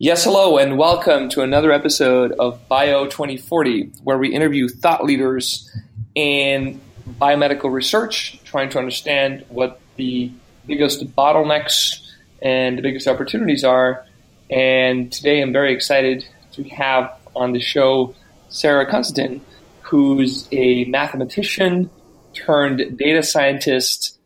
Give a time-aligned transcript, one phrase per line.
[0.00, 5.68] Yes, hello, and welcome to another episode of Bio 2040, where we interview thought leaders
[6.14, 6.80] in
[7.20, 10.30] biomedical research, trying to understand what the
[10.68, 11.98] biggest bottlenecks
[12.40, 14.06] and the biggest opportunities are.
[14.48, 18.14] And today I'm very excited to have on the show
[18.50, 19.40] Sarah Constantin,
[19.80, 21.90] who's a mathematician
[22.34, 24.16] turned data scientist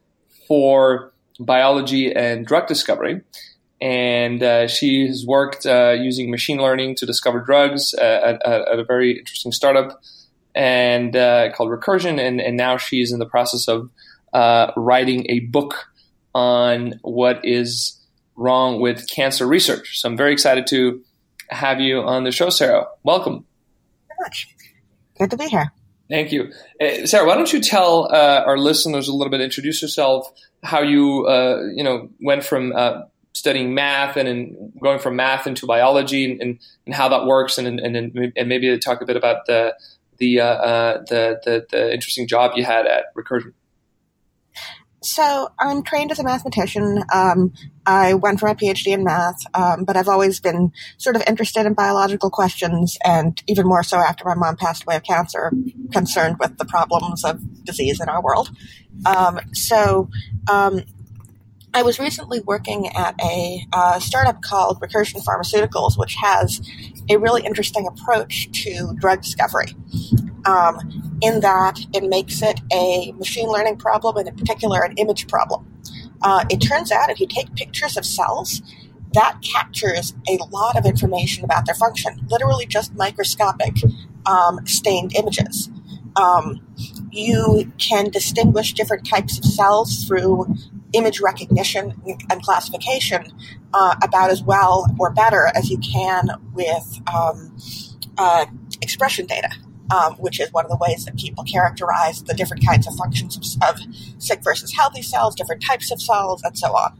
[0.46, 3.22] for biology and drug discovery
[3.82, 8.78] and uh, she has worked uh, using machine learning to discover drugs at, at, at
[8.78, 10.00] a very interesting startup
[10.54, 13.90] and uh, called Recursion, and, and, now she's in the process of
[14.32, 15.86] uh, writing a book
[16.32, 17.98] on what is
[18.36, 19.98] wrong with cancer research.
[19.98, 21.02] So I'm very excited to
[21.48, 22.86] have you on the show, Sarah.
[23.02, 23.46] Welcome.
[24.20, 24.46] Much.
[25.18, 25.72] Good to be here.
[26.08, 27.26] Thank you, uh, Sarah.
[27.26, 30.30] Why don't you tell uh, our listeners a little bit, introduce yourself,
[30.62, 31.28] how you
[31.74, 32.72] you know went from
[33.32, 37.80] studying math and in going from math into biology and, and how that works and,
[37.80, 37.96] and,
[38.36, 39.74] and maybe talk a bit about the
[40.18, 43.54] the, uh, uh, the, the, the interesting job you had at Recursion.
[45.02, 47.02] So I'm trained as a mathematician.
[47.12, 47.52] Um,
[47.84, 51.66] I went for my PhD in math, um, but I've always been sort of interested
[51.66, 55.50] in biological questions, and even more so after my mom passed away of cancer,
[55.90, 58.50] concerned with the problems of disease in our world.
[59.04, 60.08] Um, so
[60.48, 60.82] um,
[61.74, 66.60] I was recently working at a uh, startup called Recursion Pharmaceuticals, which has
[67.08, 69.74] a really interesting approach to drug discovery.
[70.44, 75.28] Um, in that it makes it a machine learning problem, and in particular, an image
[75.28, 75.66] problem.
[76.20, 78.60] Uh, it turns out if you take pictures of cells,
[79.14, 83.76] that captures a lot of information about their function, literally just microscopic
[84.26, 85.70] um, stained images.
[86.16, 86.60] Um,
[87.10, 90.54] you can distinguish different types of cells through
[90.92, 91.94] image recognition
[92.30, 93.24] and classification
[93.74, 97.56] uh, about as well or better as you can with um,
[98.18, 98.46] uh,
[98.80, 99.50] expression data.
[99.90, 103.36] Um, which is one of the ways that people characterize the different kinds of functions
[103.36, 103.78] of, of
[104.16, 106.96] sick versus healthy cells, different types of cells, and so on.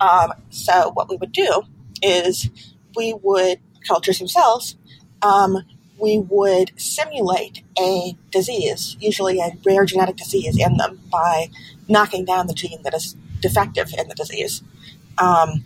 [0.00, 1.62] Um, so, what we would do
[2.02, 2.50] is
[2.96, 4.76] we would cultures themselves.
[5.22, 5.58] Um,
[5.98, 11.48] we would simulate a disease, usually a rare genetic disease, in them by
[11.88, 14.62] knocking down the gene that is defective in the disease.
[15.18, 15.64] Um,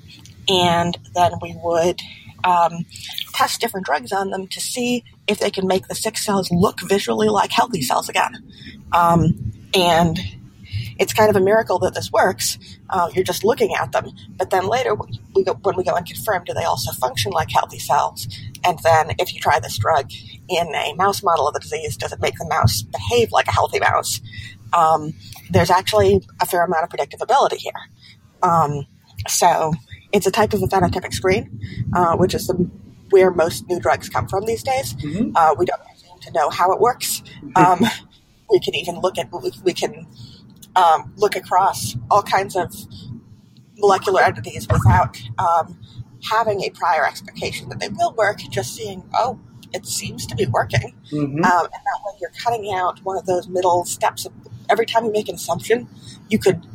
[0.49, 2.01] and then we would
[2.45, 2.85] um,
[3.33, 6.81] test different drugs on them to see if they can make the sick cells look
[6.81, 8.35] visually like healthy cells again.
[8.93, 10.19] Um, and
[10.99, 12.59] it's kind of a miracle that this works.
[12.91, 14.97] Uh, you're just looking at them, but then later
[15.35, 18.27] we go, when we go and confirm, do they also function like healthy cells?
[18.65, 20.11] And then if you try this drug
[20.49, 23.53] in a mouse model of the disease, does it make the mouse behave like a
[23.53, 24.21] healthy mouse?
[24.73, 25.15] Um,
[25.51, 27.73] there's actually a fair amount of predictive ability here.
[28.43, 28.87] Um,
[29.27, 29.73] so
[30.13, 31.61] it's a type of a phenotypic screen,
[31.95, 32.55] uh, which is the,
[33.11, 34.95] where most new drugs come from these days.
[34.95, 35.37] Mm-hmm.
[35.37, 37.23] Uh, we don't seem to know how it works.
[37.57, 37.81] Um,
[38.51, 40.07] we can even look at we, we can
[40.77, 42.75] um, look across all kinds of
[43.77, 45.79] molecular entities without um,
[46.31, 48.39] having a prior expectation that they will work.
[48.51, 49.39] Just seeing, oh,
[49.73, 51.45] it seems to be working, mm-hmm.
[51.45, 54.33] um, and that way you're cutting out one of those middle steps of
[54.69, 55.89] every time you make an assumption,
[56.29, 56.67] you could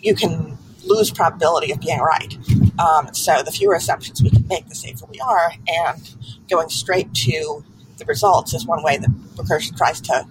[0.00, 2.36] you can lose probability of being right.
[2.78, 5.52] Um, so the fewer assumptions we can make, the safer we are.
[5.68, 6.14] And
[6.50, 7.64] going straight to
[7.98, 10.26] the results is one way that recursion tries to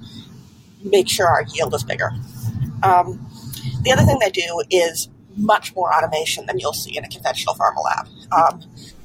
[0.83, 2.11] make sure our yield is bigger.
[2.83, 3.25] Um,
[3.83, 7.55] the other thing they do is much more automation than you'll see in a conventional
[7.55, 8.07] pharma lab.
[8.31, 8.63] Um,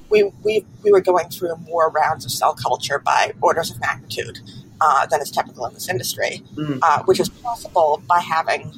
[0.09, 4.41] we, we, we were going through more rounds of cell culture by orders of magnitude
[4.81, 6.79] uh, than is typical in this industry, mm.
[6.83, 8.73] uh, which is possible by having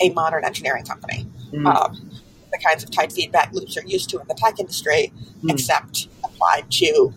[0.00, 1.26] a modern engineering company.
[1.52, 1.66] Mm.
[1.66, 2.10] Um,
[2.50, 5.12] the kinds of tight feedback loops you're used to in the tech industry,
[5.42, 5.50] mm.
[5.50, 7.12] except applied to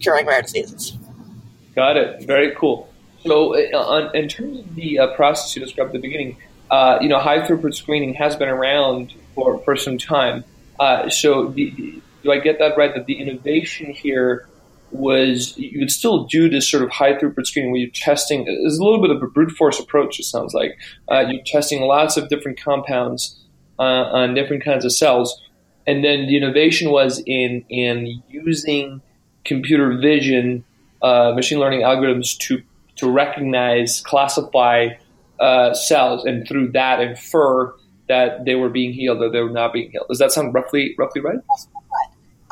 [0.00, 0.96] curing rare diseases.
[1.74, 2.26] Got it.
[2.26, 2.88] Very cool.
[3.24, 6.36] So, uh, on, in terms of the uh, process you described at the beginning,
[6.70, 10.44] uh, you know, high throughput screening has been around for, for some time.
[10.78, 12.92] Uh, so, the, do I get that right?
[12.94, 14.48] That the innovation here
[14.92, 18.44] was you would still do this sort of high throughput screening where you're testing.
[18.46, 20.20] It's a little bit of a brute force approach.
[20.20, 20.78] It sounds like
[21.10, 23.38] uh, you're testing lots of different compounds
[23.78, 25.40] uh, on different kinds of cells,
[25.86, 29.00] and then the innovation was in in using
[29.44, 30.64] computer vision,
[31.02, 32.62] uh, machine learning algorithms to
[32.96, 34.90] to recognize, classify
[35.40, 37.74] uh, cells, and through that infer
[38.08, 40.06] that they were being healed or they were not being healed.
[40.08, 41.38] Does that sound roughly roughly right?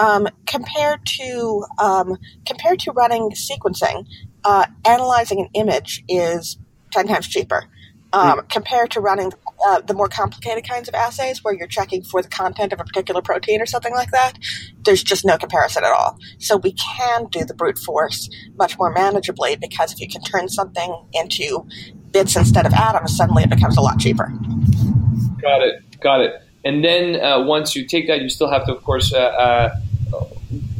[0.00, 2.16] Um, compared to um,
[2.46, 4.06] compared to running sequencing,
[4.44, 6.56] uh, analyzing an image is
[6.90, 7.68] ten times cheaper.
[8.12, 8.48] um, mm.
[8.48, 9.32] compared to running
[9.66, 12.84] uh, the more complicated kinds of assays where you're checking for the content of a
[12.84, 14.38] particular protein or something like that.
[14.84, 16.18] There's just no comparison at all.
[16.38, 20.48] So we can do the brute force much more manageably because if you can turn
[20.48, 21.66] something into
[22.10, 24.32] bits instead of atoms, suddenly it becomes a lot cheaper.
[25.40, 26.00] Got it.
[26.00, 26.42] Got it.
[26.64, 29.76] And then uh, once you take that, you still have to, of course, uh, uh,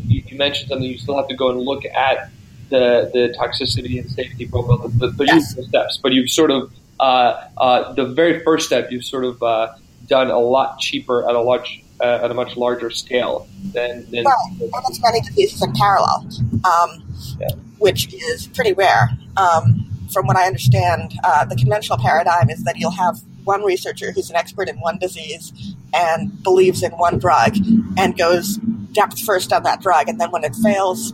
[0.06, 0.88] you, you, mentioned something.
[0.88, 2.31] You still have to go and look at
[2.69, 5.56] the the toxicity and safety profile, the, the yes.
[5.69, 5.99] steps.
[6.03, 9.75] But you've sort of uh, uh, the very first step you've sort of uh,
[10.06, 14.11] done a lot cheaper at a large at a much larger scale than.
[14.11, 16.27] than well, almost many diseases in parallel,
[16.65, 17.05] um,
[17.38, 17.49] yeah.
[17.79, 19.11] which is pretty rare.
[19.37, 21.12] Um, from what I understand,
[21.49, 25.75] the conventional paradigm is that you'll have one researcher who's an expert in one disease
[25.94, 27.56] and believes in one drug
[27.97, 28.59] and goes
[28.93, 31.13] depth first on that drug, and then when it fails,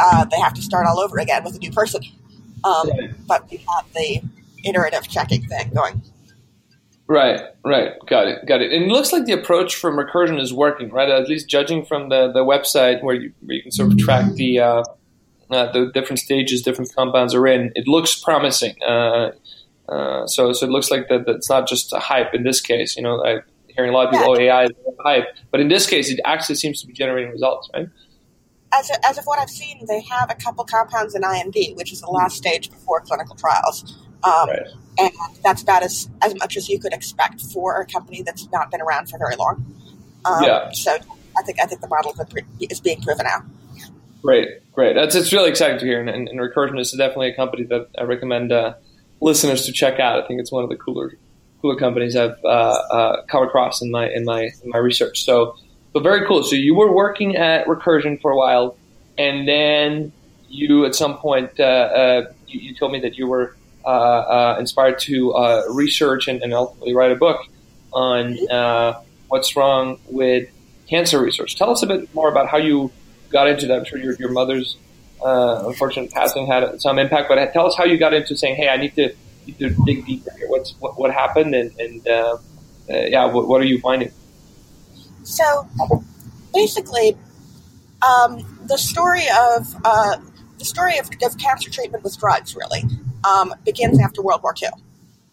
[0.00, 2.02] uh, they have to start all over again with a new person.
[2.64, 2.88] Um,
[3.26, 4.22] but we have the
[4.64, 6.02] iterative checking thing going.
[7.08, 8.72] Right, right, got it, got it.
[8.72, 11.10] And it looks like the approach from Recursion is working, right?
[11.10, 14.32] At least judging from the, the website where you, where you can sort of track
[14.32, 14.84] the uh,
[15.52, 18.74] uh, the different stages different compounds are in, it looks promising.
[18.82, 19.32] Uh,
[19.88, 22.96] uh, so, so it looks like that, it's not just a hype in this case.
[22.96, 24.52] You know, I'm hearing a lot of people, yeah.
[24.52, 24.70] oh, AI is
[25.02, 27.88] hype, but in this case, it actually seems to be generating results, right?
[28.72, 31.92] As, of, as of what I've seen, they have a couple compounds in IND, which
[31.92, 33.98] is the last stage before clinical trials.
[34.24, 34.66] Um, right.
[34.98, 35.12] And
[35.42, 38.80] that's about as, as much as you could expect for a company that's not been
[38.80, 39.64] around for very long.
[40.24, 40.70] Um, yeah.
[40.72, 40.96] So
[41.36, 42.14] I think I think the model
[42.60, 43.42] is being proven out.
[44.22, 44.94] Great, great.
[44.94, 47.88] That's it's really exciting to hear, and, and, and Recursion is definitely a company that
[47.98, 48.74] I recommend uh,
[49.20, 50.22] listeners to check out.
[50.22, 51.18] I think it's one of the cooler
[51.62, 55.24] cooler companies I've uh, uh, come across in my in my in my research.
[55.24, 55.56] So,
[55.92, 56.42] so very cool.
[56.42, 58.76] So you were working at Recursion for a while,
[59.16, 60.12] and then
[60.48, 63.56] you at some point uh, you, you, told me that you were
[63.86, 65.32] uh, uh, inspired to
[65.70, 67.40] research and, and, ultimately write a book
[67.92, 68.36] on
[69.28, 70.50] what's wrong with
[70.88, 71.56] cancer research.
[71.56, 72.92] Tell us a bit more about how you
[73.30, 73.78] got into that.
[73.78, 74.76] I'm sure your, your mother's
[75.24, 77.28] uh, unfortunate passing had some impact.
[77.28, 79.14] But tell us how you got into saying, "Hey, I need to,
[79.46, 80.48] to dig deeper here.
[80.48, 82.38] What's what, what happened?" And, and uh,
[82.90, 84.12] uh, yeah, what, what, are you finding?
[85.22, 85.68] So,
[86.52, 87.16] basically,
[88.06, 90.16] um, the story of uh,
[90.58, 92.84] the story of, of, cancer treatment with drugs really
[93.24, 94.68] um, begins after World War II,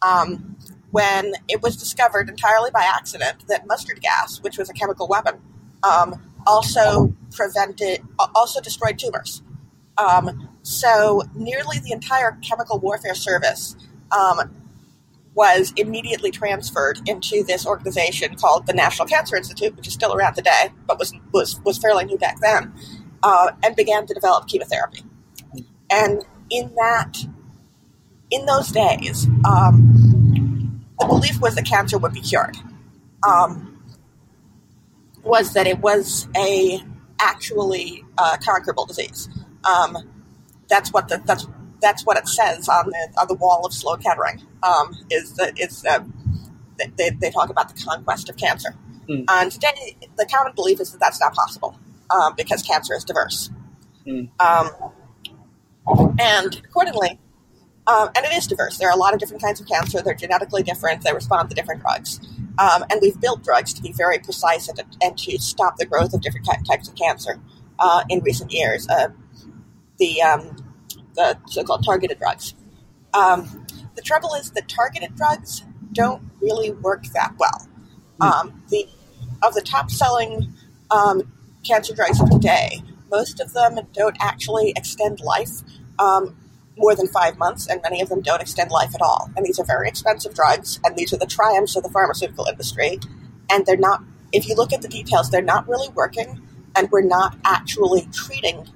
[0.01, 0.55] um,
[0.91, 5.35] when it was discovered entirely by accident that mustard gas, which was a chemical weapon,
[5.83, 8.01] um, also prevented,
[8.35, 9.41] also destroyed tumors.
[9.97, 13.75] Um, so nearly the entire chemical warfare service
[14.11, 14.55] um,
[15.35, 20.33] was immediately transferred into this organization called the National Cancer Institute, which is still around
[20.33, 22.73] today, but was was, was fairly new back then,
[23.23, 25.03] uh, and began to develop chemotherapy.
[25.89, 27.17] And in that,
[28.31, 32.57] in those days, um, the belief was that cancer would be cured.
[33.27, 33.81] Um,
[35.23, 36.81] was that it was a
[37.19, 39.29] actually uh, conquerable disease.
[39.63, 39.97] Um,
[40.69, 41.47] that's what the, that's
[41.81, 44.41] that's what it says on the on the wall of Sloan Kettering.
[44.63, 46.03] Um, is that it's uh,
[46.97, 48.75] they, they talk about the conquest of cancer.
[49.07, 49.25] Mm.
[49.27, 51.77] And today, the common belief is that that's not possible
[52.09, 53.49] um, because cancer is diverse.
[54.07, 54.29] Mm.
[56.19, 57.19] and accordingly,
[57.87, 58.77] um, and it is diverse.
[58.77, 60.01] There are a lot of different kinds of cancer.
[60.01, 61.03] They're genetically different.
[61.03, 62.19] They respond to different drugs.
[62.57, 65.85] Um, and we've built drugs to be very precise and to, and to stop the
[65.85, 67.39] growth of different types of cancer
[67.79, 68.87] uh, in recent years.
[68.87, 69.09] Uh,
[69.97, 70.55] the um,
[71.19, 72.55] the so-called targeted drugs.
[73.13, 77.67] Um, the trouble is that targeted drugs don't really work that well.
[78.21, 78.27] Hmm.
[78.27, 78.87] Um, the
[79.43, 80.53] of the top-selling
[80.91, 81.31] um,
[81.63, 85.61] cancer drugs of today, most of them don't actually extend life
[85.97, 86.35] um,
[86.77, 89.29] more than five months, and many of them don't extend life at all.
[89.35, 92.99] And these are very expensive drugs, and these are the triumphs of the pharmaceutical industry.
[93.49, 94.03] And they're not.
[94.31, 96.41] If you look at the details, they're not really working,
[96.75, 98.67] and we're not actually treating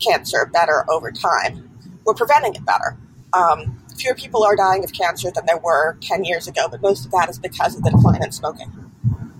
[0.00, 1.71] cancer better over time.
[2.04, 2.96] We're preventing it better.
[3.32, 7.04] Um, fewer people are dying of cancer than there were 10 years ago, but most
[7.04, 8.72] of that is because of the decline in smoking.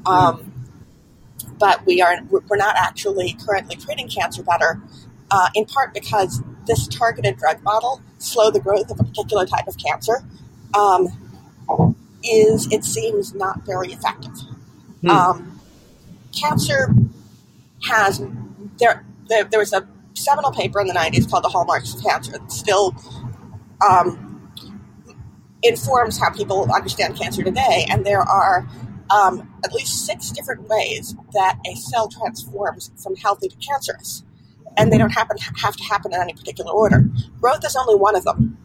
[0.07, 0.53] Um,
[1.59, 4.81] but we are we're not actually currently treating cancer better,
[5.31, 9.67] uh, in part because this targeted drug model slow the growth of a particular type
[9.67, 10.25] of cancer
[10.75, 11.09] um,
[12.25, 14.33] is it seems not very effective.
[15.03, 15.11] Hmm.
[15.11, 15.61] Um,
[16.33, 16.95] cancer
[17.85, 18.21] has
[18.79, 22.37] there, there there was a seminal paper in the 90s called The Hallmarks of Cancer.
[22.37, 22.95] It still
[23.87, 24.53] um,
[25.63, 28.69] informs how people understand cancer today, and there are
[29.11, 34.25] um, at least six different ways that a cell transforms from healthy to cancerous,
[34.77, 37.05] and they don't happen have to happen in any particular order.
[37.41, 38.57] Growth is only one of them.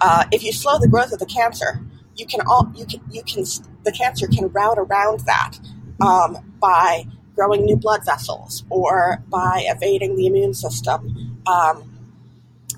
[0.00, 1.80] Uh, if you slow the growth of the cancer,
[2.16, 3.44] you can all you can you can
[3.84, 5.58] the cancer can route around that
[6.00, 7.06] um, by
[7.40, 11.82] growing new blood vessels or by evading the immune system um,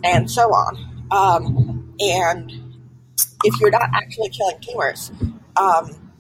[0.05, 0.77] and so on.
[1.11, 2.53] Um, and
[3.43, 5.11] if you're not actually killing tumors,
[5.57, 6.13] um,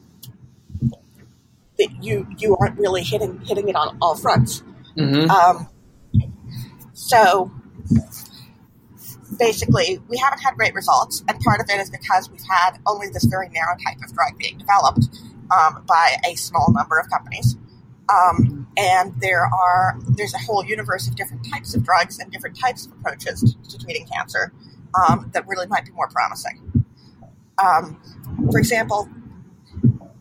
[2.01, 4.65] you you aren't really hitting hitting it on all fronts.
[4.97, 5.31] Mm-hmm.
[5.31, 5.69] Um,
[6.95, 7.49] so
[9.39, 13.07] basically, we haven't had great results, and part of it is because we've had only
[13.09, 15.07] this very narrow type of drug being developed
[15.57, 17.57] um, by a small number of companies.
[18.09, 22.59] Um, and there are there's a whole universe of different types of drugs and different
[22.59, 24.53] types of approaches to, to treating cancer
[24.95, 26.85] um, that really might be more promising.
[27.63, 28.01] Um,
[28.51, 29.09] for example,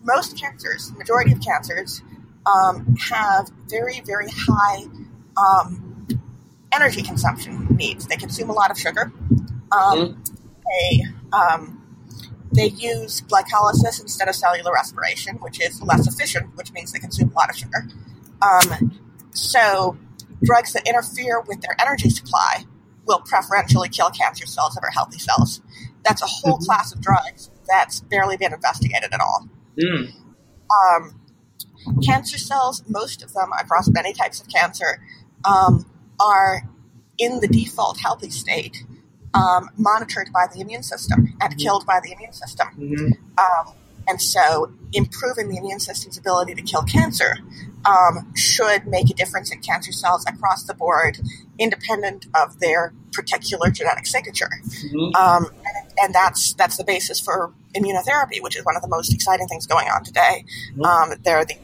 [0.03, 2.01] most cancers, majority of cancers,
[2.45, 4.85] um, have very very high
[5.37, 6.07] um,
[6.71, 8.07] energy consumption needs.
[8.07, 9.11] They consume a lot of sugar.
[9.71, 10.23] Um,
[10.65, 11.80] they um,
[12.53, 17.31] they use glycolysis instead of cellular respiration, which is less efficient, which means they consume
[17.31, 17.87] a lot of sugar.
[18.41, 18.99] Um,
[19.31, 19.97] so,
[20.43, 22.65] drugs that interfere with their energy supply
[23.05, 25.61] will preferentially kill cancer cells over healthy cells.
[26.03, 26.65] That's a whole mm-hmm.
[26.65, 29.47] class of drugs that's barely been investigated at all.
[29.79, 30.11] Mm.
[30.85, 31.21] Um,
[32.03, 35.01] cancer cells, most of them across many types of cancer,
[35.45, 35.85] um,
[36.19, 36.63] are
[37.17, 38.83] in the default healthy state
[39.33, 41.59] um, monitored by the immune system and mm-hmm.
[41.59, 42.67] killed by the immune system.
[42.77, 43.39] Mm-hmm.
[43.39, 43.75] Um,
[44.07, 47.37] and so, improving the immune system's ability to kill cancer
[47.85, 51.19] um, should make a difference in cancer cells across the board,
[51.59, 54.49] independent of their particular genetic signature.
[54.63, 55.15] Mm-hmm.
[55.15, 59.13] Um, and, and, that's that's the basis for immunotherapy, which is one of the most
[59.13, 60.45] exciting things going on today.
[60.73, 60.83] Mm-hmm.
[60.83, 61.57] Um, there are the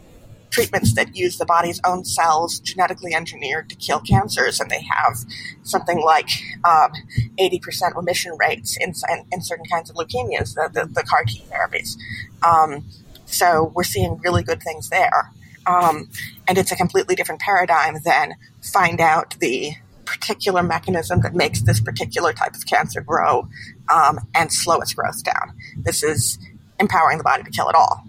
[0.58, 5.18] treatments that use the body's own cells genetically engineered to kill cancers, and they have
[5.62, 6.30] something like
[6.66, 6.92] um,
[7.40, 11.44] 80% remission rates in, in, in, certain kinds of leukemias, the, the, the CAR T
[11.52, 11.96] therapies.
[12.44, 12.86] Um,
[13.28, 15.32] so we're seeing really good things there.
[15.68, 16.10] Um,
[16.48, 19.74] and it's a completely different paradigm than find out the
[20.06, 23.48] particular mechanism that makes this particular type of cancer grow
[23.94, 25.54] um, and slow its growth down.
[25.78, 26.40] This is
[26.80, 28.08] empowering the body to kill it all.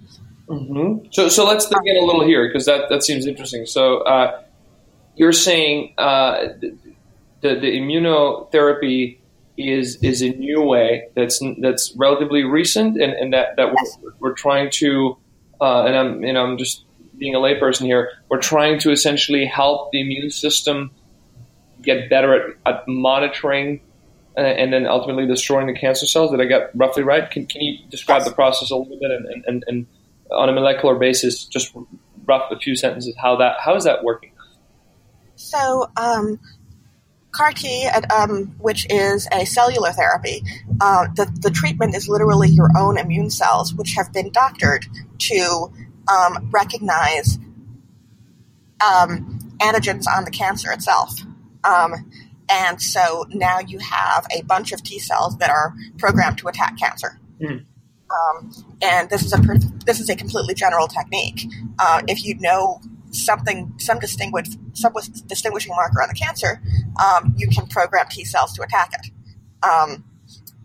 [0.49, 1.09] Mm-hmm.
[1.11, 3.67] So, so let's dig in a little here because that, that seems interesting.
[3.67, 4.43] So, uh,
[5.17, 6.49] you're saying uh,
[7.41, 9.19] the, the immunotherapy
[9.57, 14.33] is is a new way that's that's relatively recent, and, and that, that we're, we're
[14.33, 15.19] trying to,
[15.61, 16.85] uh, and I'm you know I'm just
[17.19, 18.13] being a layperson here.
[18.29, 20.93] We're trying to essentially help the immune system
[21.83, 23.81] get better at, at monitoring
[24.37, 26.31] uh, and then ultimately destroying the cancer cells.
[26.31, 27.29] Did I get roughly right?
[27.29, 29.87] Can, can you describe the process a little bit and, and, and
[30.33, 31.75] on a molecular basis, just
[32.27, 34.33] rough a few sentences, how that how is that working?
[35.37, 36.41] So, um,
[37.33, 40.43] CAR T, um, which is a cellular therapy,
[40.81, 44.87] uh, the the treatment is literally your own immune cells, which have been doctored
[45.19, 45.73] to
[46.09, 47.39] um, recognize
[48.85, 51.21] um, antigens on the cancer itself.
[51.65, 52.11] Um,
[52.49, 56.79] and so now you have a bunch of T cells that are programmed to attack
[56.79, 57.21] cancer.
[57.41, 57.65] Mm.
[58.11, 59.39] Um, and this is a
[59.85, 61.47] this is a completely general technique.
[61.79, 64.93] Uh, if you know something, some distinguished some
[65.27, 66.61] distinguishing marker on the cancer,
[67.03, 69.11] um, you can program T cells to attack it.
[69.67, 70.05] Um,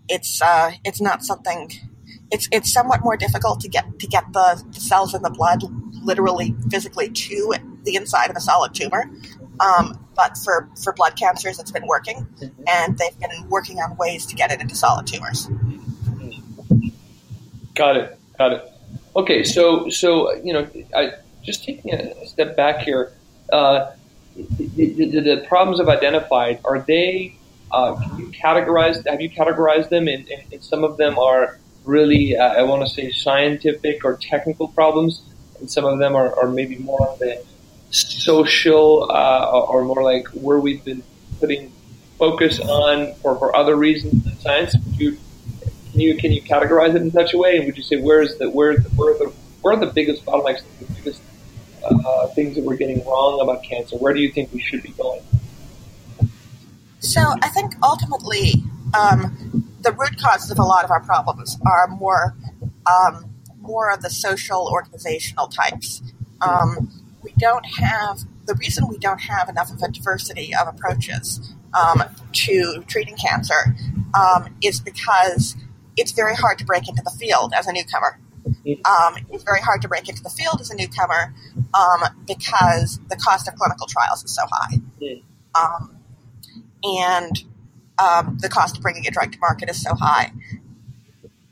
[0.08, 1.70] it's uh, it's not something.
[2.30, 5.62] It's it's somewhat more difficult to get to get the cells in the blood
[6.02, 9.10] literally physically to the inside of a solid tumor.
[9.60, 12.26] Um, but for, for blood cancers, it's been working,
[12.68, 15.48] and they've been working on ways to get it into solid tumors.
[17.74, 18.18] Got it.
[18.38, 18.72] Got it.
[19.16, 21.12] Okay, so so you know, I,
[21.42, 23.12] just taking a step back here,
[23.52, 23.92] uh,
[24.34, 27.36] the, the, the, problems I've identified are they?
[27.70, 29.06] Uh, can you categorize?
[29.06, 30.08] Have you categorized them?
[30.08, 34.68] And, and some of them are really, uh, I want to say, scientific or technical
[34.68, 35.22] problems,
[35.60, 37.44] and some of them are, are maybe more on the
[37.90, 41.02] social uh, or more like where we've been
[41.40, 41.72] putting
[42.18, 44.74] focus on for, for other reasons than science.
[44.74, 45.18] Would you
[45.94, 47.56] can you can you categorize it in such a way?
[47.56, 49.32] And would you say where's the where where are the
[49.62, 51.22] where are the biggest bottlenecks, the biggest
[51.84, 53.96] uh, things that we're getting wrong about cancer?
[53.96, 55.22] Where do you think we should be going?
[56.98, 58.54] So I think ultimately
[58.98, 62.34] um, the root causes of a lot of our problems are more
[62.90, 63.26] um,
[63.60, 66.02] more of the social organizational types.
[66.40, 66.90] Um,
[67.22, 72.02] we don't have the reason we don't have enough of a diversity of approaches um,
[72.32, 73.76] to treating cancer
[74.12, 75.54] um, is because
[75.96, 78.18] it's very hard to break into the field as a newcomer.
[78.84, 81.34] Um, it's very hard to break into the field as a newcomer
[81.72, 84.80] um, because the cost of clinical trials is so high.
[85.54, 85.96] Um,
[86.82, 87.44] and
[87.98, 90.32] um, the cost of bringing a drug to market is so high.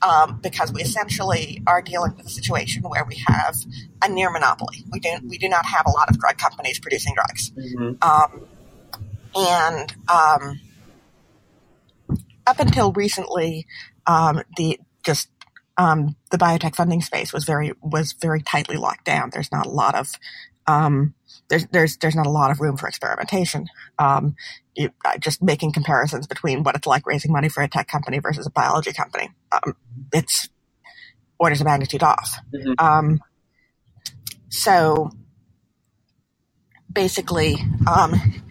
[0.03, 3.57] Um, because we essentially are dealing with a situation where we have
[4.03, 4.85] a near monopoly.
[4.91, 8.03] We don't we do not have a lot of drug companies producing drugs, mm-hmm.
[8.03, 8.45] um,
[9.37, 10.61] and um,
[12.49, 13.65] up until recently,
[14.07, 15.29] um, the just
[15.77, 19.31] um, the biotech funding space was very was very tightly locked down.
[19.33, 20.13] There's not a lot of
[20.67, 21.15] um,
[21.49, 23.67] there's there's there's not a lot of room for experimentation.
[23.99, 24.37] Um,
[24.75, 28.19] you, uh, just making comparisons between what it's like raising money for a tech company
[28.19, 29.77] versus a biology company, um,
[30.13, 30.49] it's
[31.39, 32.39] orders of magnitude off.
[32.55, 32.73] Mm-hmm.
[32.79, 33.21] Um,
[34.49, 35.11] so
[36.91, 37.57] basically,
[37.87, 38.43] um,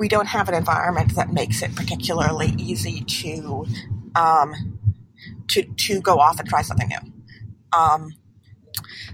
[0.00, 3.66] we don't have an environment that makes it particularly easy to
[4.16, 4.78] um,
[5.48, 7.12] to to go off and try something new.
[7.78, 8.14] Um,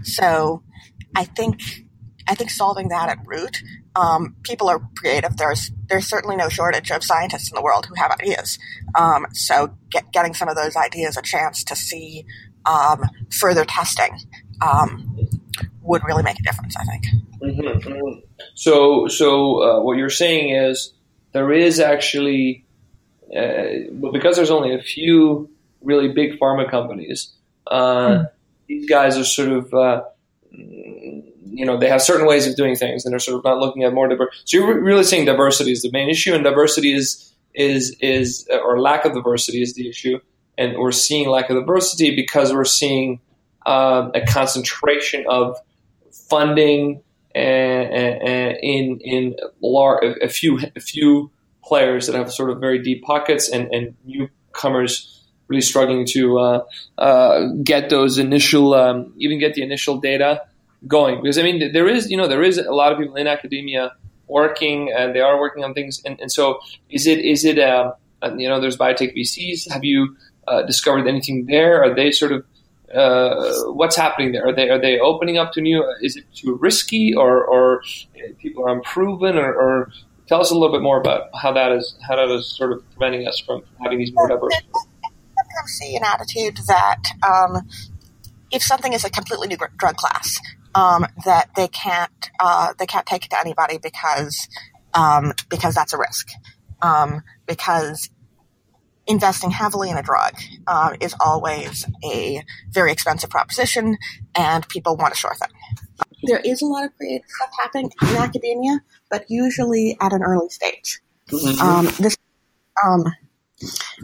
[0.02, 0.62] so
[1.14, 1.60] I think
[2.28, 3.62] I think solving that at root.
[3.96, 5.36] Um, people are creative.
[5.36, 8.58] There's there's certainly no shortage of scientists in the world who have ideas.
[8.94, 12.24] Um, so get, getting some of those ideas a chance to see
[12.64, 13.02] um,
[13.32, 14.20] further testing
[14.60, 15.18] um,
[15.86, 16.74] would really make a difference.
[16.76, 17.06] I think.
[17.42, 18.20] Mm-hmm, mm-hmm.
[18.54, 20.92] So so uh, what you're saying is
[21.32, 22.64] there is actually
[23.36, 25.50] uh, because there's only a few
[25.82, 27.32] really big pharma companies.
[27.66, 28.30] Uh, mm.
[28.68, 30.02] These guys are sort of uh,
[30.50, 33.84] you know they have certain ways of doing things and they're sort of not looking
[33.84, 34.42] at more diverse.
[34.44, 38.80] So you're really saying diversity is the main issue, and diversity is is is or
[38.80, 40.20] lack of diversity is the issue,
[40.58, 43.20] and we're seeing lack of diversity because we're seeing
[43.64, 45.56] uh, a concentration of
[46.28, 47.02] funding
[47.34, 49.36] in in
[50.22, 51.30] a few a few
[51.64, 55.12] players that have sort of very deep pockets and, and newcomers
[55.48, 56.64] really struggling to uh,
[56.98, 60.42] uh, get those initial um, even get the initial data
[60.86, 61.20] going.
[61.20, 63.92] Because I mean there is you know there is a lot of people in academia
[64.28, 66.02] working and they are working on things.
[66.04, 67.92] And, and so is it is it uh,
[68.36, 70.16] you know there's biotech VCs have you
[70.48, 71.82] uh, discovered anything there?
[71.82, 72.44] Are they sort of
[72.94, 76.56] uh, what's happening there are they are they opening up to new is it too
[76.60, 77.82] risky or or
[78.38, 79.90] people are unproven or, or
[80.26, 82.82] tell us a little bit more about how that is how that is sort of
[82.92, 85.08] preventing us from having these more diverse I
[85.42, 87.68] sometimes see an attitude that um,
[88.50, 90.40] if something is a completely new drug class
[90.76, 94.48] um, that they can't uh, they can't take it to anybody because
[94.94, 96.28] um, because that's a risk.
[96.82, 98.10] Um, because
[99.06, 100.34] investing heavily in a drug
[100.66, 103.96] uh, is always a very expensive proposition,
[104.34, 105.48] and people want a sure thing.
[106.24, 110.48] There is a lot of creative stuff happening in academia, but usually at an early
[110.48, 111.00] stage.
[111.28, 111.60] Mm-hmm.
[111.60, 112.16] Um, this,
[112.84, 113.04] um,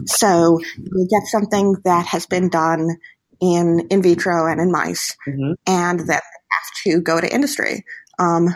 [0.05, 2.97] so you get something that has been done
[3.41, 5.53] in in vitro and in mice, mm-hmm.
[5.67, 7.83] and then have to go to industry
[8.19, 8.49] um,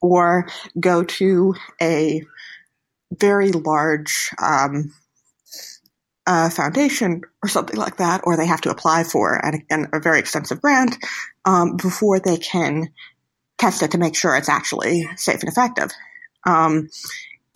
[0.00, 0.46] or
[0.78, 2.22] go to a
[3.12, 4.92] very large um,
[6.30, 9.98] uh, foundation or something like that, or they have to apply for an, an, a
[9.98, 10.96] very extensive grant
[11.44, 12.86] um, before they can
[13.58, 15.90] test it to make sure it's actually safe and effective.
[16.46, 16.88] Um,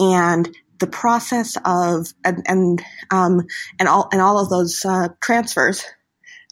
[0.00, 2.82] and the process of and and
[3.12, 3.46] um,
[3.78, 5.84] and all and all of those uh, transfers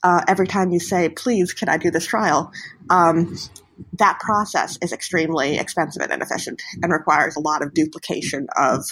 [0.04, 2.52] uh, every time you say, please, can I do this trial?
[2.88, 3.36] Um,
[3.94, 8.84] that process is extremely expensive and inefficient and requires a lot of duplication of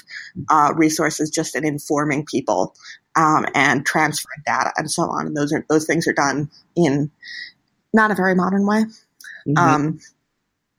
[0.48, 2.74] uh, resources just in informing people
[3.16, 5.26] um, and transferring data and so on.
[5.26, 7.10] And those are those things are done in
[7.92, 8.84] not a very modern way,
[9.48, 9.58] mm-hmm.
[9.58, 10.00] um,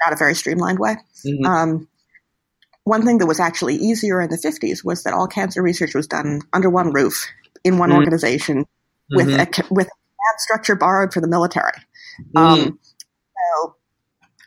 [0.03, 0.95] not a very streamlined way.
[1.25, 1.45] Mm-hmm.
[1.45, 1.87] Um,
[2.83, 6.07] one thing that was actually easier in the 50s was that all cancer research was
[6.07, 7.27] done under one roof
[7.63, 7.99] in one mm-hmm.
[7.99, 8.65] organization
[9.11, 9.61] with mm-hmm.
[9.61, 9.89] a with
[10.37, 11.71] structure borrowed from the military.
[12.35, 12.39] Mm.
[12.39, 12.79] Um,
[13.53, 13.75] so,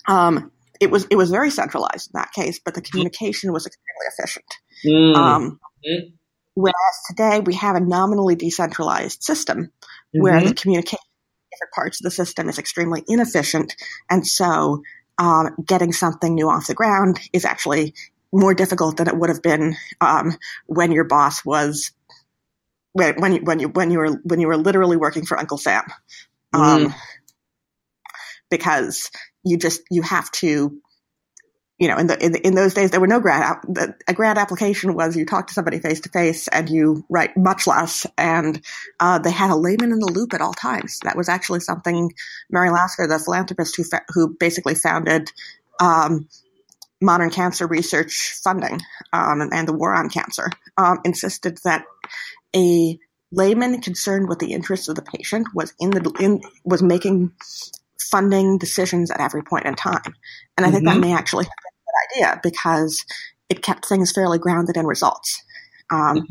[0.09, 4.07] um, it was it was very centralized in that case, but the communication was extremely
[4.19, 4.45] efficient.
[6.55, 6.75] Whereas
[7.09, 10.23] today we have a nominally decentralized system mm-hmm.
[10.23, 10.99] where the communication
[11.53, 13.75] different parts of the system is extremely inefficient,
[14.11, 14.83] and so
[15.19, 17.95] um, getting something new off the ground is actually
[18.33, 20.37] more difficult than it would have been um,
[20.67, 21.93] when your boss was
[22.95, 25.85] when you when you when you were when you were literally working for Uncle Sam,
[26.53, 26.95] um, mm.
[28.51, 29.11] because
[29.45, 30.81] you just you have to,
[31.79, 33.59] you know, in the, in, the, in those days there were no grant.
[34.07, 37.67] A grant application was you talk to somebody face to face and you write much
[37.67, 38.61] less, and
[39.01, 41.01] uh, they had a layman in the loop at all times.
[41.03, 42.13] That was actually something
[42.49, 45.31] Mary Lasker, the philanthropist who fa- who basically founded.
[45.81, 46.29] Um,
[47.03, 48.81] modern cancer research funding
[49.13, 51.85] um, and, and, the war on cancer um, insisted that
[52.57, 52.99] a
[53.33, 57.33] layman concerned with the interests of the patient was in the in, was making
[58.01, 60.15] funding decisions at every point in time.
[60.57, 61.01] And I think mm-hmm.
[61.01, 61.47] that may actually
[61.95, 63.05] good idea because
[63.49, 65.43] it kept things fairly grounded in results.
[65.91, 66.23] Um, mm-hmm.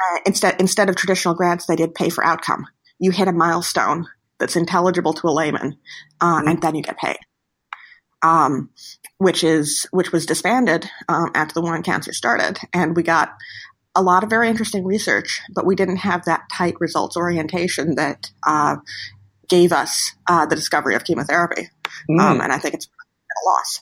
[0.00, 2.66] uh, instead, instead of traditional grants, they did pay for outcome.
[2.98, 4.06] You hit a milestone
[4.38, 5.78] that's intelligible to a layman,
[6.20, 6.48] uh, mm-hmm.
[6.48, 7.18] and then you get paid.
[8.20, 8.70] Um,
[9.18, 13.30] which is which was disbanded um, after the war on cancer started, and we got
[13.94, 18.30] a lot of very interesting research, but we didn't have that tight results orientation that
[18.46, 18.76] uh,
[19.48, 21.68] gave us uh, the discovery of chemotherapy.
[22.08, 22.20] Mm.
[22.20, 23.80] Um, and I think it's a loss.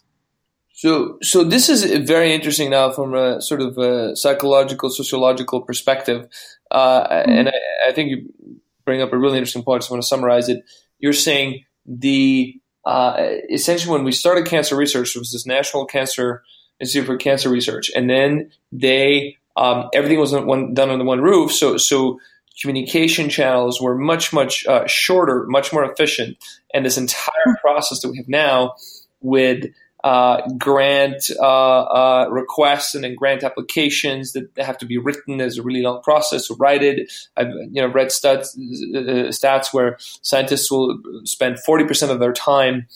[0.76, 6.28] So, so this is very interesting now from a sort of a psychological, sociological perspective,
[6.70, 7.28] uh, mm.
[7.28, 9.84] and I, I, think you bring up a really interesting point.
[9.84, 10.66] So, I want to summarize it.
[10.98, 13.16] You're saying the uh,
[13.50, 16.42] essentially when we started cancer research, there was this National Cancer
[16.78, 21.52] Institute for Cancer Research, and then they um, everything was one, done under one roof.
[21.52, 22.20] So, so
[22.60, 26.36] communication channels were much, much uh, shorter, much more efficient.
[26.74, 28.74] And this entire process that we have now
[29.22, 29.64] with
[30.59, 35.62] grant uh, uh requests and then grant applications that have to be written as a
[35.62, 37.12] really long process to write it.
[37.37, 42.33] I've you know read stats, uh, stats where scientists will spend forty percent of their
[42.33, 42.87] time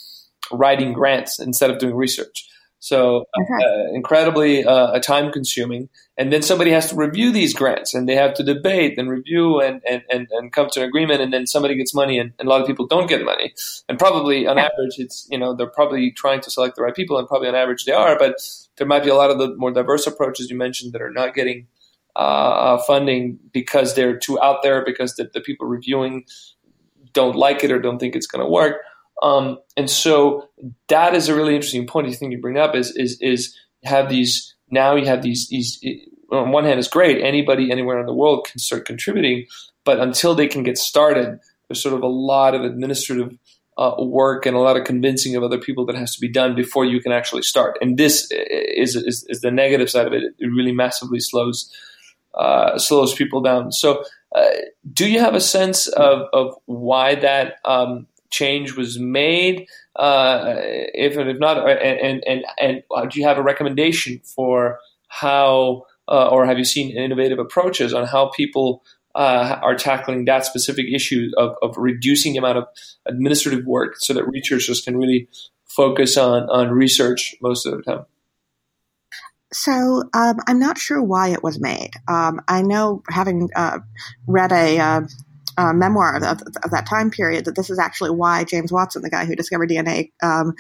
[0.53, 2.49] writing grants instead of doing research.
[2.83, 3.65] So okay.
[3.65, 5.91] uh, incredibly uh, time consuming.
[6.17, 9.61] And then somebody has to review these grants and they have to debate and review
[9.61, 11.21] and, and, and, and come to an agreement.
[11.21, 13.53] And then somebody gets money and, and, a lot of people don't get money.
[13.89, 14.65] And probably on yeah.
[14.73, 17.55] average, it's, you know, they're probably trying to select the right people and probably on
[17.55, 18.41] average they are, but
[18.77, 21.35] there might be a lot of the more diverse approaches you mentioned that are not
[21.35, 21.67] getting
[22.17, 26.25] uh, funding because they're too out there because the, the people reviewing
[27.13, 28.77] don't like it or don't think it's going to work.
[29.23, 30.49] Um, and so
[30.89, 32.09] that is a really interesting point.
[32.09, 33.55] You think you bring up is is is
[33.85, 35.83] have these now you have these these
[36.33, 39.47] on one hand it's great anybody anywhere in the world can start contributing,
[39.85, 43.37] but until they can get started, there's sort of a lot of administrative
[43.77, 46.55] uh, work and a lot of convincing of other people that has to be done
[46.55, 47.79] before you can actually start.
[47.81, 50.23] And this is is, is the negative side of it.
[50.39, 51.71] It really massively slows
[52.35, 53.73] uh, slows people down.
[53.73, 54.05] So.
[54.33, 54.47] Uh,
[54.93, 59.67] do you have a sense of, of why that um, change was made?
[59.97, 60.55] Uh,
[60.95, 65.85] if if not, uh, and and and uh, do you have a recommendation for how,
[66.09, 68.83] uh, or have you seen innovative approaches on how people
[69.15, 72.65] uh, are tackling that specific issue of, of reducing the amount of
[73.07, 75.29] administrative work so that researchers can really
[75.67, 78.07] focus on on research most of the time?
[79.53, 81.91] So um, I'm not sure why it was made.
[82.07, 83.81] Um, I know, having uh,
[84.29, 85.01] read a uh,
[85.59, 89.03] uh, memoir of, of, of, that time period that this is actually why James Watson,
[89.03, 90.55] the guy who discovered DNA, um,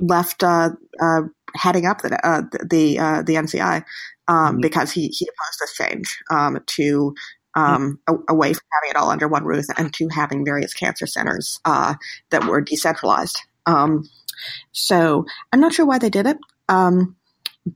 [0.00, 1.22] left uh, uh,
[1.54, 3.84] heading up the uh, the uh, the NCI
[4.28, 4.60] um, mm-hmm.
[4.60, 7.14] because he he opposed this change um, to.
[7.54, 8.22] Um, mm-hmm.
[8.30, 11.96] away from having it all under one roof and to having various cancer centers uh,
[12.30, 13.38] that were decentralized.
[13.66, 14.08] Um,
[14.72, 16.38] so I'm not sure why they did it,
[16.70, 17.14] um,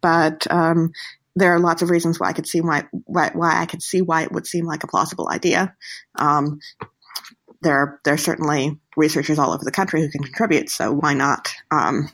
[0.01, 0.47] but
[1.37, 4.01] there are lots of reasons why I could see why, why, why I could see
[4.01, 5.77] why it would seem like a plausible idea.
[6.17, 6.59] Um,
[7.61, 10.71] there, there are certainly researchers all over the country who can contribute.
[10.71, 11.53] So why not?
[11.71, 12.09] Um,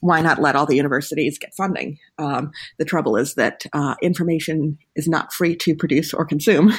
[0.00, 1.98] why not let all the universities get funding?
[2.18, 6.70] Um, the trouble is that uh, information is not free to produce or consume.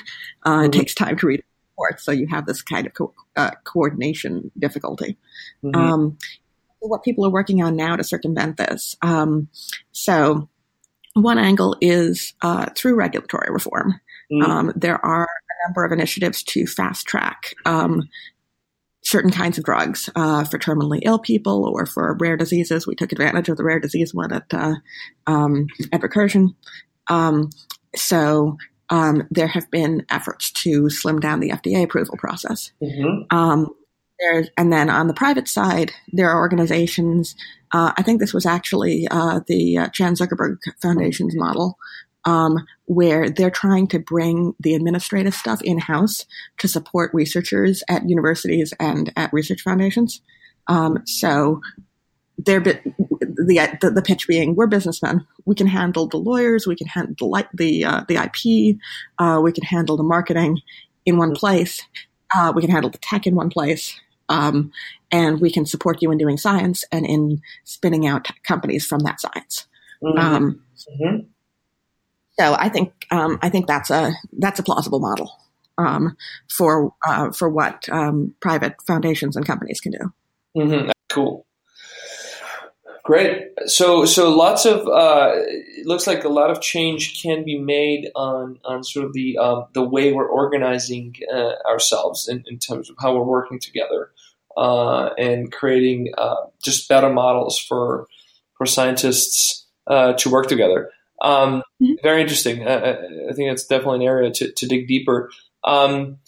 [0.46, 0.66] Uh, mm-hmm.
[0.66, 4.52] It takes time to read reports, so you have this kind of co- uh, coordination
[4.58, 5.18] difficulty.
[5.64, 5.76] Mm-hmm.
[5.76, 6.18] Um,
[6.80, 8.96] what people are working on now to circumvent this.
[9.02, 9.50] Um,
[9.92, 10.48] so
[11.24, 14.00] one angle is uh, through regulatory reform.
[14.32, 14.44] Mm.
[14.44, 18.10] Um, there are a number of initiatives to fast track um,
[19.02, 22.86] certain kinds of drugs uh, for terminally ill people or for rare diseases.
[22.86, 24.76] We took advantage of the rare disease one at uh,
[25.26, 26.56] um, at Recursion.
[27.08, 27.50] Um,
[27.96, 28.58] so
[28.90, 32.72] um, there have been efforts to slim down the FDA approval process.
[32.82, 33.36] Mm-hmm.
[34.22, 37.36] Um, and then on the private side, there are organizations
[37.72, 41.78] uh, I think this was actually uh, the uh, Chan Zuckerberg Foundation's model,
[42.26, 46.26] um, where they're trying to bring the administrative stuff in house
[46.60, 50.22] to support researchers at universities and at research foundations.
[50.68, 51.62] Um, so
[52.38, 52.80] they're the,
[53.20, 55.26] the, the pitch being we're businessmen.
[55.46, 58.78] We can handle the lawyers, we can handle the the uh, the IP,
[59.20, 60.62] uh, we can handle the marketing
[61.06, 61.82] in one place.
[62.34, 64.00] Uh, we can handle the tech in one place.
[64.30, 64.72] Um,
[65.12, 69.20] and we can support you in doing science and in spinning out companies from that
[69.20, 69.68] science.
[70.04, 70.20] Mm-hmm.
[70.20, 70.62] Um,
[71.02, 71.26] mm-hmm.
[72.40, 75.32] So I think um, I think that's a that's a plausible model
[75.78, 76.16] um,
[76.50, 80.14] for uh, for what um, private foundations and companies can do.
[80.56, 80.92] Mm-hmm.
[81.10, 81.46] Cool.
[83.10, 83.48] Great.
[83.66, 88.12] So, so lots of uh, it looks like a lot of change can be made
[88.16, 92.88] on on sort of the um, the way we're organizing uh, ourselves in, in, terms
[92.88, 94.12] of how we're working together
[94.56, 98.06] uh, and creating uh, just better models for
[98.60, 100.92] for scientists uh, to work together.
[101.20, 101.94] Um, mm-hmm.
[102.04, 102.68] Very interesting.
[102.68, 105.32] I, I, think it's definitely an area to, to dig deeper.
[105.64, 106.20] Um,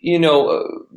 [0.00, 0.96] you know, uh,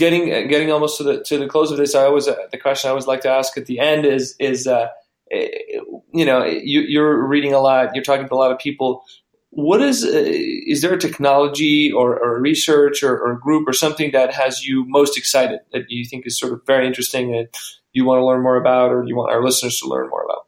[0.00, 2.88] getting getting almost to the to the close of this, I always uh, the question
[2.88, 4.88] I always like to ask at the end is is uh,
[5.30, 9.04] you know you, you're reading a lot, you're talking to a lot of people.
[9.50, 14.12] What is uh, is there a technology or, or research or, or, group or something
[14.12, 17.48] that has you most excited that you think is sort of very interesting that
[17.92, 20.46] you want to learn more about or you want our listeners to learn more about?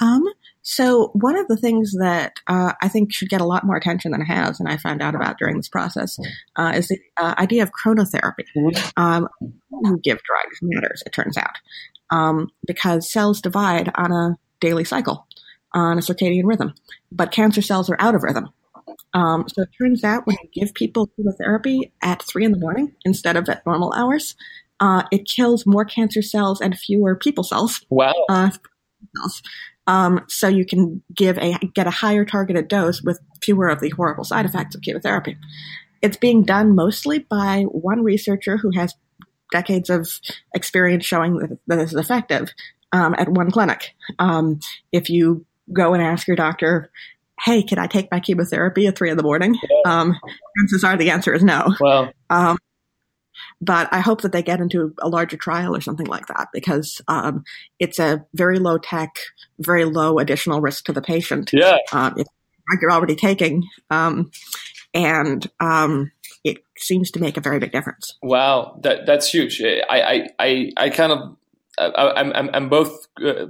[0.00, 0.24] Um
[0.70, 4.12] so one of the things that uh, I think should get a lot more attention
[4.12, 6.18] than it has, and I found out about during this process,
[6.56, 8.44] uh, is the uh, idea of chronotherapy.
[8.54, 9.02] Mm-hmm.
[9.02, 11.56] Um, you give drugs matters, it turns out,
[12.10, 15.26] um, because cells divide on a daily cycle
[15.72, 16.74] on a circadian rhythm,
[17.10, 18.50] but cancer cells are out of rhythm.
[19.14, 22.94] Um, so it turns out when you give people chemotherapy at three in the morning
[23.06, 24.36] instead of at normal hours,
[24.80, 27.86] uh, it kills more cancer cells and fewer people cells.
[27.88, 28.12] Wow.
[28.28, 28.50] Uh,
[29.16, 29.42] cells.
[29.88, 33.88] Um, so you can give a get a higher targeted dose with fewer of the
[33.90, 35.36] horrible side effects of chemotherapy.
[36.02, 38.94] It's being done mostly by one researcher who has
[39.50, 40.08] decades of
[40.54, 42.50] experience showing that, this is effective
[42.92, 43.94] um, at one clinic.
[44.18, 44.60] Um,
[44.92, 46.90] if you go and ask your doctor,
[47.42, 49.56] hey, can I take my chemotherapy at three in the morning?
[49.86, 50.14] Um,
[50.58, 51.74] chances are the answer is no.
[51.80, 52.12] Wow.
[53.60, 57.00] But I hope that they get into a larger trial or something like that because
[57.08, 57.44] um,
[57.78, 59.18] it's a very low tech,
[59.58, 61.50] very low additional risk to the patient.
[61.52, 61.78] Yeah.
[61.92, 62.30] Um, it's
[62.80, 63.64] you're already taking.
[63.90, 64.30] Um,
[64.94, 66.12] and um,
[66.44, 68.16] it seems to make a very big difference.
[68.22, 69.62] Wow, that that's huge.
[69.62, 71.36] I I I, I kind of
[71.78, 73.46] I'm, I'm, I'm both uh,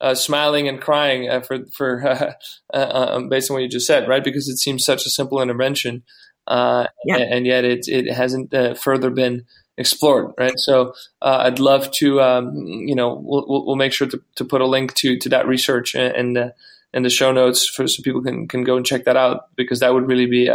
[0.00, 2.32] uh, smiling and crying uh, for for uh,
[2.74, 4.22] uh, um, based on what you just said, right?
[4.22, 6.04] Because it seems such a simple intervention,
[6.46, 7.16] uh, yeah.
[7.16, 9.44] and, yet it it hasn't further been
[9.78, 10.58] explored, right?
[10.58, 14.66] So I'd love to, um, you know, we'll, we'll make sure to, to put a
[14.66, 16.52] link to to that research and
[16.94, 19.80] and the show notes for so people can can go and check that out because
[19.80, 20.50] that would really be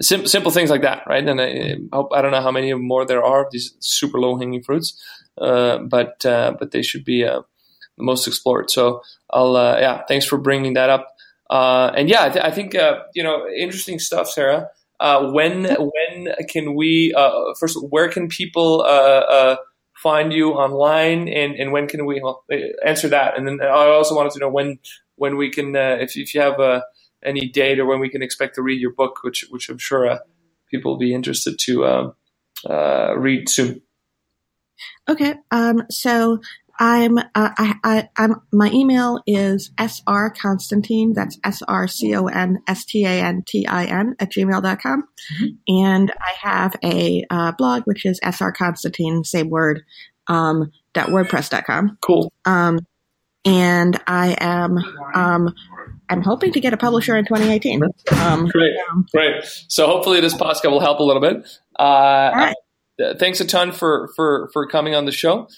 [0.00, 1.26] simple, simple things like that, right?
[1.26, 1.76] And I,
[2.14, 5.02] I don't know how many more there are of these super low hanging fruits,
[5.38, 7.42] uh, but uh, but they should be uh,
[7.96, 8.70] the most explored.
[8.70, 11.08] So I'll yeah, thanks for bringing that up.
[11.50, 12.74] and yeah, I, th- I think
[13.14, 14.68] you know interesting stuff, Sarah.
[15.00, 17.14] When when can we
[17.58, 17.78] first?
[17.90, 18.84] Where can people
[19.94, 22.22] find you online, and, and when can we
[22.84, 23.38] answer that?
[23.38, 24.78] And then I also wanted to know when
[25.16, 26.82] when we can if if you have
[27.22, 30.08] any date or when we can expect to read your book, which which I'm sure
[30.08, 30.18] uh,
[30.70, 32.14] people will be interested to um,
[32.68, 33.82] uh, read soon.
[35.08, 36.40] Okay, um, so
[36.78, 42.26] I'm uh, I, I am my email is sr constantin that's s r c o
[42.26, 45.46] n s t a n t i n at gmail.com mm-hmm.
[45.68, 49.82] and I have a uh, blog which is sr constantin same word
[50.28, 51.98] um, .wordpress.com.
[52.00, 52.32] Cool.
[52.44, 52.80] Um,
[53.44, 54.78] and I am
[55.14, 55.54] um,
[56.08, 57.82] I'm hoping to get a publisher in 2018.
[58.20, 58.72] Um, great,
[59.12, 59.44] great.
[59.68, 61.46] So hopefully this podcast will help a little bit.
[61.78, 62.54] Uh, right.
[63.04, 65.48] uh, thanks a ton for for for coming on the show,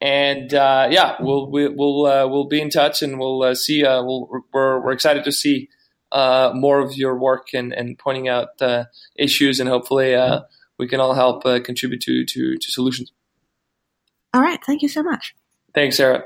[0.00, 3.84] and uh, yeah, we'll we, will uh, we'll be in touch, and we'll uh, see.
[3.84, 5.68] Uh, we'll, we're we're excited to see
[6.12, 8.48] more of your work and and pointing out
[9.16, 10.16] issues, and hopefully
[10.78, 13.12] we can all help contribute to to to solutions.
[14.34, 14.62] All right.
[14.64, 15.34] Thank you so much.
[15.74, 16.24] Thanks, Sarah.